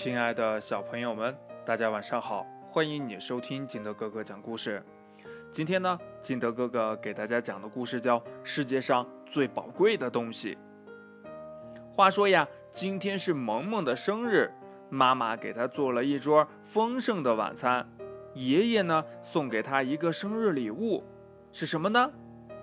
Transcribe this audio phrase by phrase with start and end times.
[0.00, 2.46] 亲爱的小朋友们，大家晚上好！
[2.70, 4.80] 欢迎你收听金德哥哥讲故事。
[5.50, 10.56] 今天呢，金德哥哥给大家讲的故事叫《世界上最宝贵的东西》。
[11.92, 14.48] 话说呀，今天是萌萌的生日，
[14.88, 17.84] 妈妈给她做了一桌丰盛的晚餐。
[18.34, 21.02] 爷爷呢，送给她一个生日礼物，
[21.52, 22.08] 是什么呢？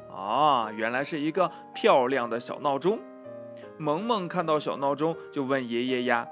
[0.09, 2.97] 啊，原来是一个漂亮的小闹钟。
[3.77, 6.25] 萌萌看到小闹钟，就问爷爷呀：“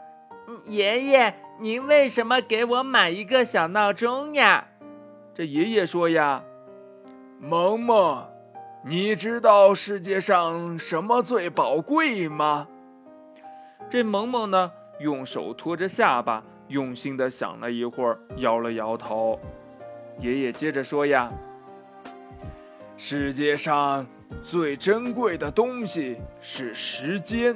[0.65, 4.67] 爷爷，您为什么给我买一个小闹钟呀？”
[5.33, 6.43] 这爷爷说呀
[7.39, 8.25] ：“萌萌，
[8.85, 12.67] 你知道世界上什么最宝贵吗？”
[13.89, 19.39] 这萌萌呢，用手托着下巴，用心的想了一会儿，摇了摇头。
[20.19, 21.31] 爷爷接着说呀
[22.97, 24.05] ：“世界上……”
[24.41, 27.55] 最珍贵的东西是时间，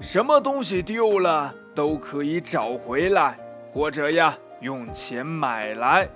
[0.00, 3.38] 什么东西丢了都可以找回来，
[3.72, 6.06] 或者呀用钱买来。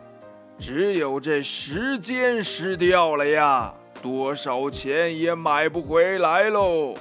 [0.58, 6.92] 只有这时间失掉了呀，多少钱也买不回来喽。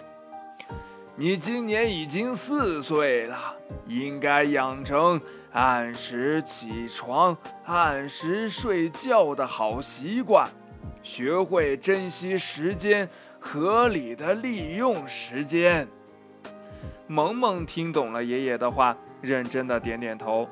[1.18, 3.54] 你今年已经四岁了，
[3.86, 5.20] 应该养成
[5.52, 10.48] 按时起床、按时睡觉的好习惯。
[11.02, 13.10] 学会珍惜时间，
[13.42, 15.86] 合理的利用时间。
[17.08, 20.48] 萌萌听懂了爷爷的话，认真的点点头。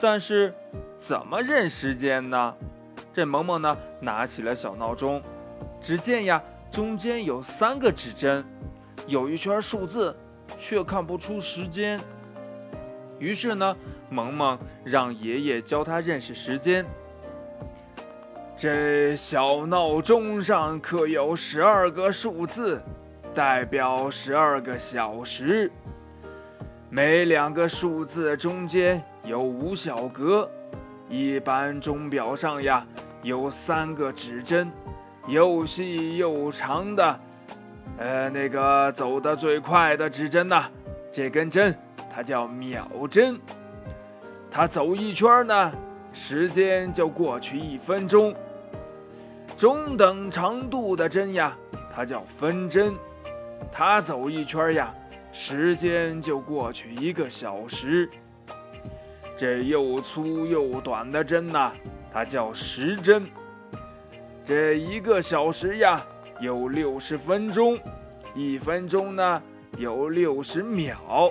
[0.00, 0.54] 但是，
[0.98, 2.54] 怎么认时间呢？
[3.12, 5.22] 这萌萌呢，拿起了小闹钟，
[5.80, 8.44] 只见呀，中间有三个指针，
[9.06, 10.14] 有一圈数字，
[10.58, 11.98] 却看不出时间。
[13.18, 13.76] 于是呢，
[14.10, 16.84] 萌萌让爷爷教他认识时间。
[18.56, 22.80] 这小闹钟上刻有十二个数字，
[23.34, 25.70] 代表十二个小时。
[26.96, 30.50] 每两个数字中间有五小格。
[31.10, 32.86] 一般钟表上呀，
[33.22, 34.72] 有三个指针，
[35.28, 37.20] 又细又长的。
[37.98, 40.64] 呃，那个走得最快的指针呢，
[41.12, 41.76] 这根针
[42.10, 43.38] 它叫秒针。
[44.50, 45.70] 它走一圈呢，
[46.14, 48.34] 时间就过去一分钟。
[49.54, 51.54] 中等长度的针呀，
[51.94, 52.94] 它叫分针，
[53.70, 54.94] 它走一圈呀，
[55.38, 58.08] 时间就过去一个小时。
[59.36, 61.72] 这又粗又短的针呐，
[62.10, 63.26] 它叫时针。
[64.46, 66.00] 这一个小时呀，
[66.40, 67.78] 有六十分钟，
[68.34, 69.42] 一分钟呢
[69.76, 71.30] 有六十秒。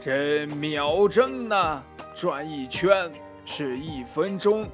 [0.00, 1.82] 这秒针呢，
[2.14, 3.12] 转一圈
[3.44, 4.66] 是一分钟。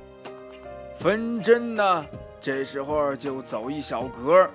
[0.97, 2.07] 分针呢，
[2.41, 4.49] 这时候就走一小格。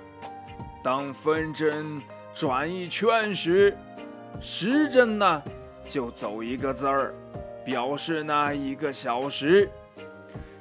[0.82, 2.00] 当分针
[2.34, 3.76] 转一圈时，
[4.40, 5.42] 时针呢
[5.86, 7.14] 就走一个字儿，
[7.64, 9.68] 表示那一个小时。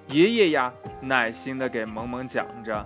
[0.08, 2.86] 爷爷呀，耐心的给萌萌讲着。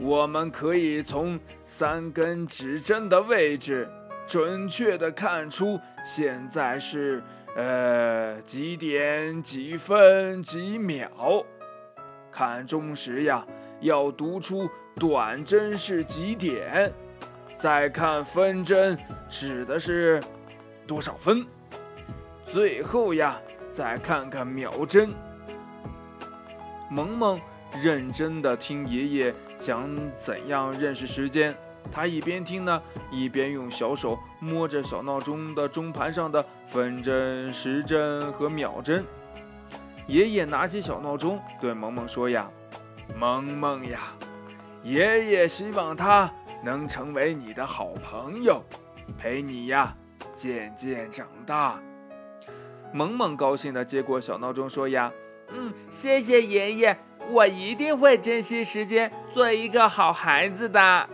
[0.00, 3.88] 我们可以从三根指针的位置，
[4.26, 7.22] 准确的看出现在是
[7.56, 11.44] 呃几点几分几秒。
[12.30, 13.44] 看钟时呀，
[13.80, 16.90] 要读出短针是几点，
[17.62, 18.98] 再看分针
[19.30, 20.20] 指的是
[20.84, 21.46] 多少分，
[22.44, 23.38] 最后呀，
[23.70, 25.10] 再看看秒针。
[26.90, 27.40] 萌萌
[27.80, 31.54] 认真的听爷爷讲怎样认识时间，
[31.92, 39.04] 他一边听呢，一边用小手摸着小闹钟的钟盘上的分针、时针和秒针。
[40.08, 42.50] 爷爷拿起小闹钟，对萌萌说：“呀，
[43.16, 44.00] 萌萌呀，
[44.82, 46.28] 爷爷希望他
[46.62, 48.62] 能成为你的好朋友，
[49.18, 49.96] 陪你呀
[50.34, 51.80] 渐渐长大。”
[52.94, 55.12] 萌萌高兴地接过小闹钟，说：“呀，
[55.48, 56.98] 嗯，谢谢爷爷，
[57.30, 61.08] 我一定会珍惜时间，做一个好孩子的。”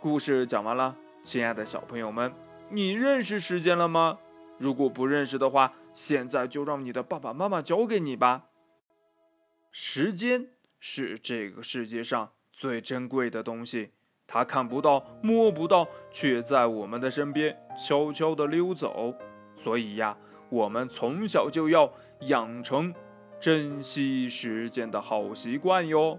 [0.00, 2.32] 故事讲完了，亲爱的小朋友们，
[2.70, 4.18] 你认识时间了吗？
[4.58, 8.44] 如果不认识的话，现在就让你的爸爸妈妈教给你吧。
[9.72, 13.90] 时间是这个世界上最珍贵的东西，
[14.34, 19.14] 它看不到、摸不到，却在我们的身边悄悄地溜走。
[19.54, 20.16] 所以呀，
[20.48, 21.88] 我们从小就要
[22.22, 22.92] 养成
[23.38, 26.18] 珍惜时间的好习惯哟。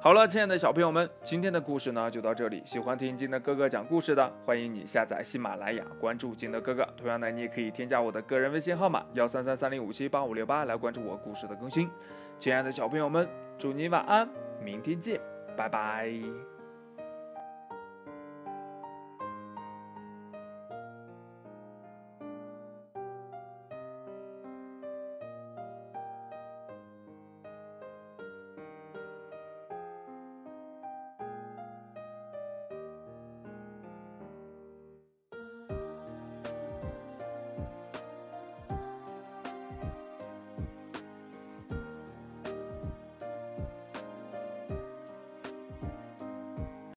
[0.00, 2.62] 好了，亲爱的小朋友们，今天的故事呢就到这里。
[2.64, 6.88] 喜欢听金德哥哥讲故事的，欢迎你下载喜马拉雅，关注金德哥哥。
[6.96, 11.90] 同样呢，你也可以添加我的个人微信号码幺三三三零五七八五六八来关注我故事的更新。
[12.38, 13.28] 亲爱的小朋友们，
[13.58, 14.26] 祝你晚安，
[14.64, 15.20] 明天见，
[15.54, 16.55] 拜拜。